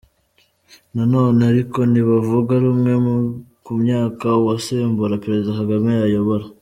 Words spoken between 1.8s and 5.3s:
ntibavuga rumwe ku myaka uwasimbura